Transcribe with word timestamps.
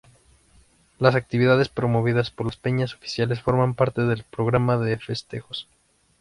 Las 0.97 1.13
actividades 1.13 1.69
promovidas 1.69 2.31
por 2.31 2.47
las 2.47 2.55
peñas 2.57 2.95
oficiales 2.95 3.39
forman 3.43 3.75
parte 3.75 4.01
del 4.01 4.23
programa 4.23 4.79
de 4.79 4.97
festejos. 4.97 5.67